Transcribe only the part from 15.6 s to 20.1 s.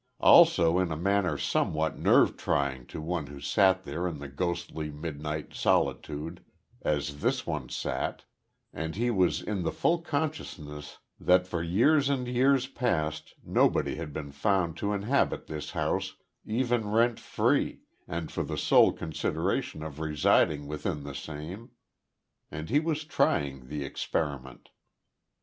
house even rent free and for the sole consideration of